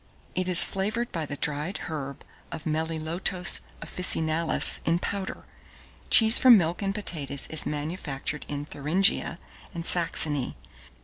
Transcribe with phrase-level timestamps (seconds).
[0.33, 5.45] It is flavoured by the dried herb of Melilotos officinalis in powder.
[6.09, 9.37] Cheese from milk and potatoes is manufactured in Thuringia
[9.75, 10.57] and Saxony.